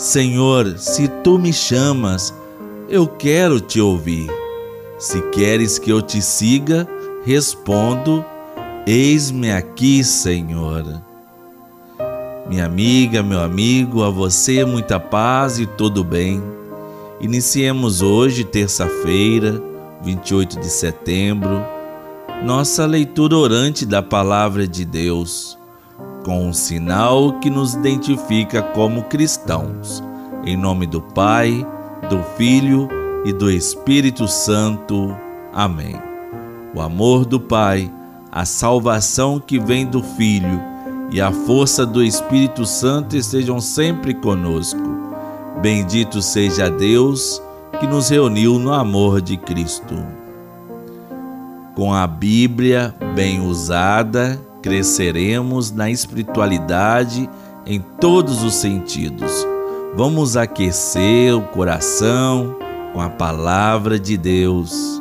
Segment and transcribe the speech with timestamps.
[0.00, 2.32] Senhor, se tu me chamas,
[2.88, 4.30] eu quero te ouvir.
[4.98, 6.88] Se queres que eu te siga,
[7.22, 8.24] respondo:
[8.86, 11.02] Eis-me aqui, Senhor.
[12.48, 16.42] Minha amiga, meu amigo, a você muita paz e todo bem.
[17.20, 19.62] Iniciemos hoje, terça-feira,
[20.02, 21.62] 28 de setembro,
[22.42, 25.58] nossa leitura orante da Palavra de Deus,
[26.24, 30.02] com um sinal que nos identifica como cristãos.
[30.44, 31.66] Em nome do Pai,
[32.08, 32.88] do Filho
[33.24, 35.16] e do Espírito Santo.
[35.52, 35.96] Amém.
[36.74, 37.90] O amor do Pai,
[38.30, 40.60] a salvação que vem do Filho
[41.10, 44.80] e a força do Espírito Santo estejam sempre conosco.
[45.60, 47.42] Bendito seja Deus
[47.78, 49.96] que nos reuniu no amor de Cristo.
[51.74, 57.28] Com a Bíblia bem usada, cresceremos na espiritualidade
[57.66, 59.46] em todos os sentidos.
[59.94, 62.56] Vamos aquecer o coração
[62.92, 65.00] com a palavra de Deus.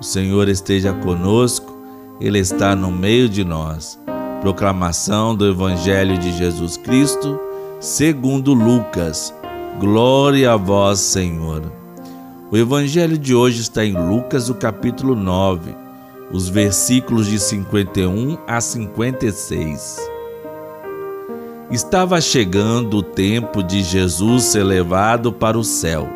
[0.00, 1.76] O Senhor esteja conosco,
[2.20, 3.98] Ele está no meio de nós.
[4.40, 7.38] Proclamação do Evangelho de Jesus Cristo,
[7.78, 9.34] segundo Lucas.
[9.78, 11.70] Glória a vós, Senhor.
[12.50, 15.74] O Evangelho de hoje está em Lucas, o capítulo 9,
[16.32, 20.10] os versículos de 51 a 56.
[21.70, 26.08] Estava chegando o tempo de Jesus ser levado para o céu.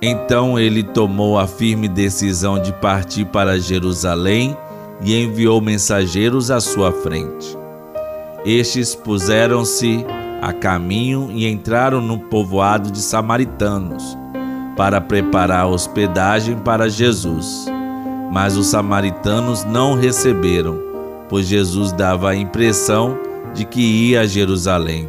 [0.00, 4.56] Então ele tomou a firme decisão de partir para Jerusalém
[5.00, 7.56] e enviou mensageiros à sua frente.
[8.44, 10.04] Estes puseram-se
[10.42, 14.18] a caminho e entraram no povoado de samaritanos
[14.76, 17.66] para preparar hospedagem para Jesus.
[18.30, 20.80] Mas os samaritanos não receberam,
[21.28, 23.18] pois Jesus dava a impressão
[23.54, 25.08] de que ia a Jerusalém.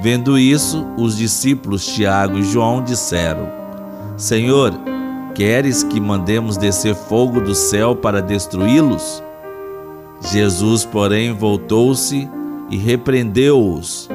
[0.00, 3.48] Vendo isso, os discípulos Tiago e João disseram:
[4.16, 4.72] Senhor,
[5.34, 9.22] Queres que mandemos descer fogo do céu para destruí-los?
[10.20, 12.28] Jesus, porém, voltou-se
[12.68, 14.10] e repreendeu-os,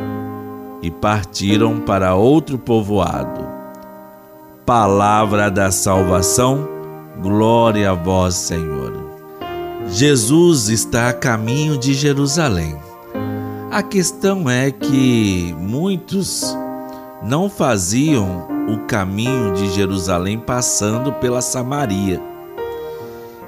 [0.81, 3.47] e partiram para outro povoado.
[4.63, 6.67] Palavra da salvação,
[7.21, 8.93] glória a vós, Senhor.
[9.89, 12.77] Jesus está a caminho de Jerusalém.
[13.71, 16.43] A questão é que muitos
[17.23, 22.21] não faziam o caminho de Jerusalém passando pela Samaria.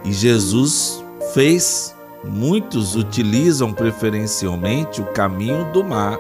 [0.04, 1.04] E Jesus
[1.34, 6.18] fez, muitos utilizam preferencialmente o caminho do mar.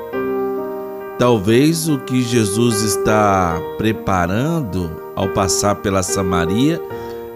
[1.17, 6.81] Talvez o que Jesus está preparando ao passar pela Samaria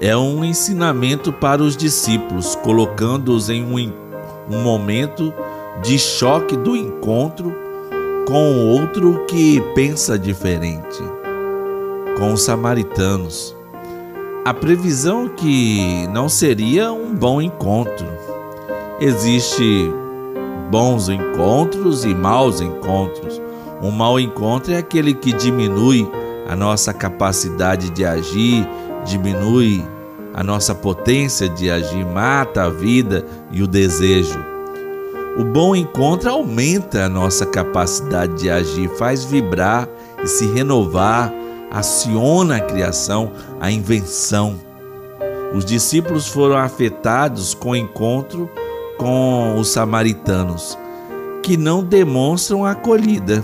[0.02, 3.94] é um ensinamento para os discípulos, colocando-os em um,
[4.50, 5.34] um momento
[5.82, 7.54] de choque do encontro
[8.28, 11.02] com outro que pensa diferente
[12.18, 13.56] com os samaritanos.
[14.46, 18.08] A previsão que não seria um bom encontro.
[19.00, 19.90] Existe
[20.70, 23.42] bons encontros e maus encontros.
[23.82, 26.10] Um mau encontro é aquele que diminui
[26.48, 28.68] a nossa capacidade de agir,
[29.06, 29.86] diminui
[30.34, 34.40] a nossa potência de agir, mata a vida e o desejo.
[35.38, 39.88] O bom encontro aumenta a nossa capacidade de agir, faz vibrar
[40.24, 41.34] e se renovar
[41.74, 44.60] aciona a criação, a invenção.
[45.56, 48.50] Os discípulos foram afetados com o encontro
[48.98, 50.78] com os samaritanos,
[51.42, 53.44] que não demonstram acolhida.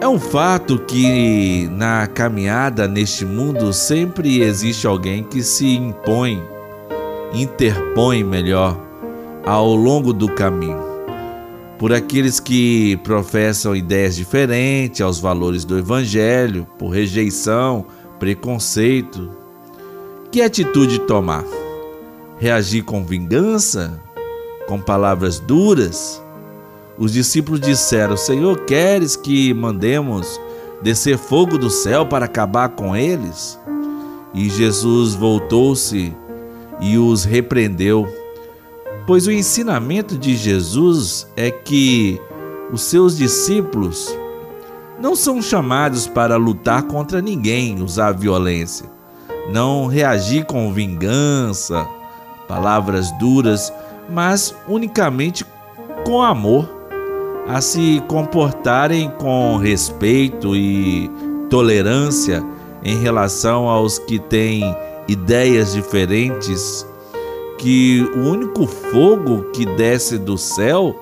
[0.00, 6.42] É um fato que na caminhada neste mundo sempre existe alguém que se impõe,
[7.32, 8.78] interpõe melhor,
[9.44, 10.86] ao longo do caminho
[11.78, 17.86] por aqueles que professam ideias diferentes aos valores do Evangelho, por rejeição,
[18.18, 19.30] preconceito.
[20.30, 21.44] Que atitude tomar?
[22.38, 24.00] Reagir com vingança?
[24.66, 26.22] Com palavras duras?
[26.98, 30.40] Os discípulos disseram: Senhor, queres que mandemos
[30.82, 33.58] descer fogo do céu para acabar com eles?
[34.34, 36.14] E Jesus voltou-se
[36.80, 38.06] e os repreendeu
[39.06, 42.20] pois o ensinamento de Jesus é que
[42.72, 44.14] os seus discípulos
[45.00, 48.90] não são chamados para lutar contra ninguém, usar violência,
[49.52, 51.86] não reagir com vingança,
[52.48, 53.72] palavras duras,
[54.10, 55.46] mas unicamente
[56.04, 56.68] com amor,
[57.48, 61.10] a se comportarem com respeito e
[61.48, 62.44] tolerância
[62.82, 64.62] em relação aos que têm
[65.08, 66.86] ideias diferentes
[67.58, 70.94] que o único fogo que desce do céu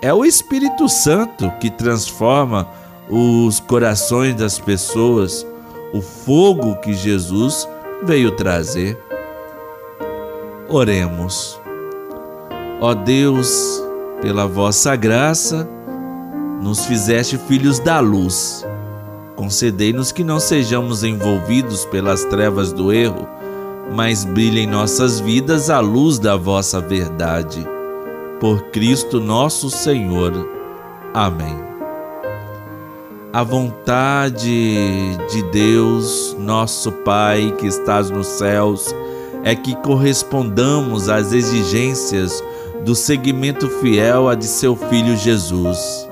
[0.00, 2.68] É o Espírito Santo que transforma
[3.08, 5.46] os corações das pessoas,
[5.92, 7.68] o fogo que Jesus
[8.02, 8.98] veio trazer.
[10.68, 11.60] Oremos.
[12.80, 13.80] Ó Deus,
[14.20, 15.68] pela vossa graça,
[16.62, 18.64] nos fizeste filhos da luz.
[19.34, 23.28] Concedei-nos que não sejamos envolvidos pelas trevas do erro,
[23.92, 27.66] mas brilhe em nossas vidas a luz da vossa verdade.
[28.38, 30.32] Por Cristo nosso Senhor.
[31.12, 31.58] Amém.
[33.32, 38.94] A vontade de Deus, nosso Pai que estás nos céus,
[39.42, 42.42] é que correspondamos às exigências
[42.84, 46.11] do seguimento fiel a de seu Filho Jesus.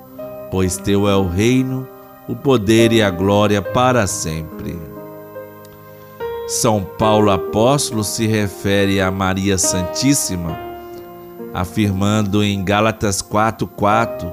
[0.51, 1.87] pois teu é o reino,
[2.27, 4.77] o poder e a glória para sempre.
[6.47, 10.55] São Paulo apóstolo se refere a Maria Santíssima,
[11.53, 14.31] afirmando em Gálatas 4:4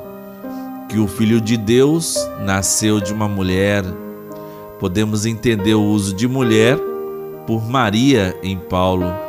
[0.89, 3.85] que o filho de Deus nasceu de uma mulher.
[4.79, 6.77] Podemos entender o uso de mulher
[7.47, 9.29] por Maria em Paulo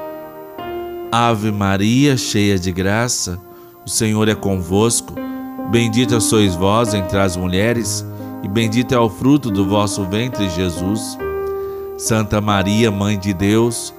[1.11, 3.41] Ave Maria, cheia de graça,
[3.83, 5.28] o Senhor é convosco.
[5.69, 8.03] Bendita sois vós entre as mulheres,
[8.41, 11.15] e bendito é o fruto do vosso ventre, Jesus.
[11.95, 13.93] Santa Maria, Mãe de Deus,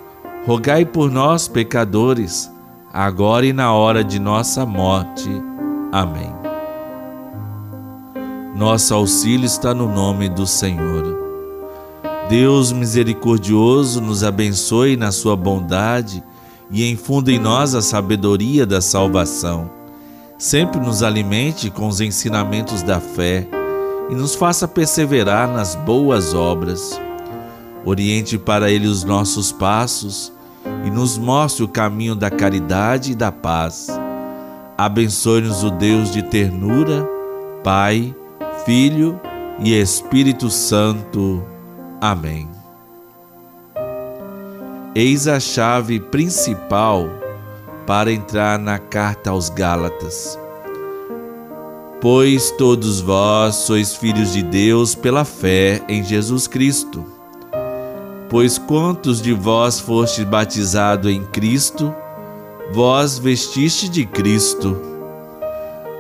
[0.45, 2.51] rogai por nós, pecadores,
[2.93, 5.31] agora e na hora de nossa morte.
[5.93, 6.35] Amém.
[8.57, 11.21] Nosso auxílio está no nome do Senhor.
[12.29, 16.21] Deus misericordioso nos abençoe na sua bondade
[16.69, 19.80] e infunda em nós a sabedoria da salvação.
[20.41, 23.47] Sempre nos alimente com os ensinamentos da fé
[24.09, 26.99] e nos faça perseverar nas boas obras.
[27.85, 30.33] Oriente para Ele os nossos passos
[30.87, 33.89] e nos mostre o caminho da caridade e da paz.
[34.79, 37.07] Abençoe-nos o Deus de ternura,
[37.63, 38.17] Pai,
[38.65, 39.21] Filho
[39.63, 41.45] e Espírito Santo.
[42.01, 42.49] Amém.
[44.95, 47.20] Eis a chave principal
[47.91, 50.39] para entrar na carta aos Gálatas.
[52.01, 57.05] Pois todos vós sois filhos de Deus pela fé em Jesus Cristo.
[58.29, 61.93] Pois quantos de vós fostes batizados em Cristo,
[62.73, 64.81] vós vestiste de Cristo.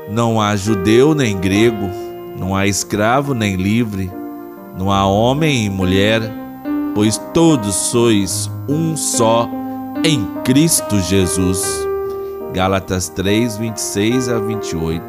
[0.08, 1.90] Não há judeu nem grego,
[2.38, 4.08] não há escravo nem livre,
[4.78, 6.22] não há homem e mulher
[6.94, 9.48] pois todos sois um só
[10.04, 11.64] em Cristo Jesus.
[12.52, 15.04] Gálatas 3, 26 a 28.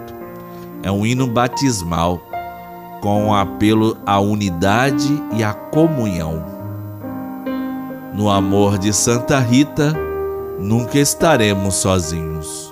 [0.84, 2.22] É um hino batismal
[3.02, 6.46] com um apelo à unidade e à comunhão.
[8.14, 9.96] No amor de Santa Rita,
[10.60, 12.71] nunca estaremos sozinhos.